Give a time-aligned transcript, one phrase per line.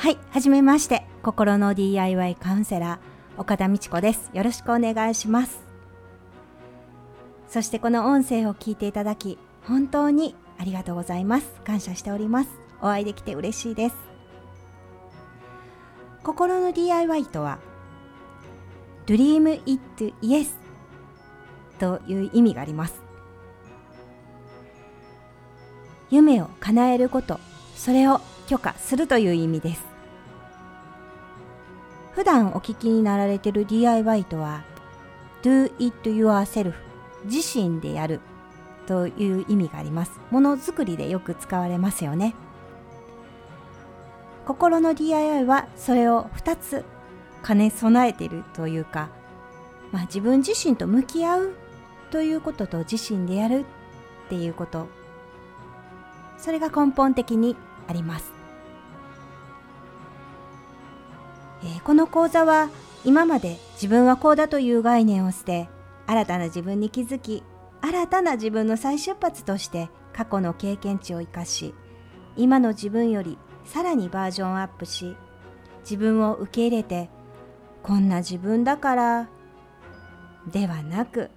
[0.00, 1.02] はい、はじめまして。
[1.22, 4.30] 心の DIY カウンセラー、岡田美智子です。
[4.32, 5.60] よろしくお願いします。
[7.48, 11.60] そしてこの音声を聞いていただき、本当にありがとうございます。
[11.66, 12.48] 感謝しております。
[12.80, 13.96] お会いできて嬉しいです。
[16.22, 17.58] 心の DIY とは、
[19.04, 20.48] Dream It Yes
[21.78, 23.02] という意味があります。
[26.08, 27.38] 夢を叶えること、
[27.76, 29.84] それを許可するという意味です。
[32.14, 34.64] 普段お聞きになられている DIY とは
[35.44, 36.74] Do it yourself
[37.26, 38.18] 自身でやる
[38.88, 40.18] という意味があります。
[40.32, 42.34] ものづくりでよく使われますよね。
[44.46, 46.84] 心の DIY はそれを2つ
[47.46, 49.10] 兼ね備えているというか、
[49.92, 51.54] まあ、自分自身と向き合う
[52.10, 54.88] ということと自身でやるっていうこと
[56.36, 57.54] それが根本的に
[57.86, 58.39] あります。
[61.64, 62.70] えこの講座は
[63.04, 65.68] 今まで自分はこうだという概念を捨て
[66.06, 67.42] 新たな自分に気づき
[67.80, 71.74] 新たな自分の再出発として過去の経験値を生かし
[72.36, 75.16] 今の自分よりさらにバージョンアップし
[75.82, 77.08] 自分を受け入れて
[77.82, 79.28] こんな自分だから
[80.52, 81.30] ではなく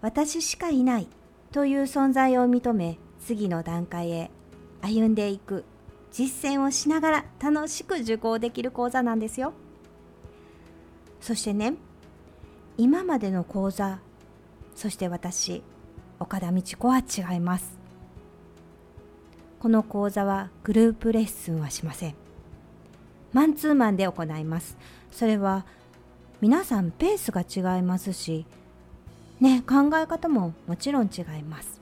[0.00, 1.08] 私しかいない
[1.52, 4.30] という存在を認め次の段階へ
[4.82, 5.64] 歩んでいく
[6.16, 9.52] 実践をしながら楽しく受講できる講座なんですよ。
[11.20, 11.74] そしてね
[12.78, 13.98] 今までの講座
[14.74, 15.62] そして私
[16.18, 17.76] 岡田美智子は違います。
[19.60, 22.14] この講座はグループレッスンはしません。
[23.34, 24.78] マンツーマンで行います。
[25.10, 25.66] それは
[26.40, 28.46] 皆さんペースが違いますし
[29.38, 31.78] ね考え方ももちろん違います。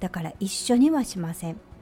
[0.00, 1.75] だから一緒にはしません。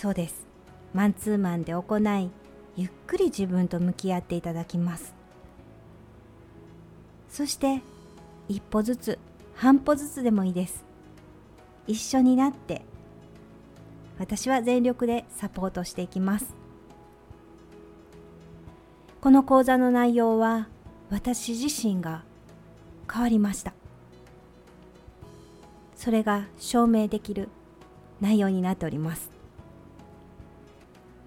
[0.00, 0.46] そうです。
[0.94, 2.30] マンツーマンで行い
[2.74, 5.12] ゆっくり自分と向き合っていただきます。
[7.28, 7.82] そして
[8.48, 9.18] 一歩ずつ
[9.54, 10.86] 半歩ずつでもいいです。
[11.86, 12.80] 一緒になって
[14.18, 16.46] 私は全力でサポートしていきます。
[19.20, 20.68] この講座の内容は
[21.10, 22.22] 私自身が
[23.12, 23.74] 変わりました。
[25.94, 27.50] それが証明できる
[28.22, 29.39] 内容になっております。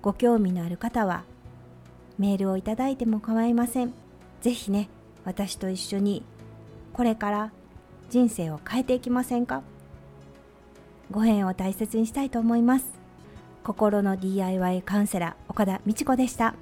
[0.04, 1.24] ご興味のある方は
[2.20, 3.94] メールをいただいても構いません。
[4.42, 4.90] ぜひね
[5.24, 6.24] 私と一緒に
[6.92, 7.52] これから
[8.10, 9.64] 人生を変えていきませんか？
[11.10, 12.86] ご縁を大切にしたいと思います。
[13.64, 16.54] 心の DIY カウンセラー岡田美智子でした。